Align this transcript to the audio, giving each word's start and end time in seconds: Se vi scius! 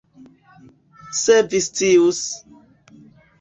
Se 1.19 1.37
vi 1.51 1.61
scius! 1.67 2.23